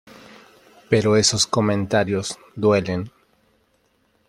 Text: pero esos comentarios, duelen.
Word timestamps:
pero 0.89 1.15
esos 1.15 1.45
comentarios, 1.45 2.39
duelen. 2.55 3.11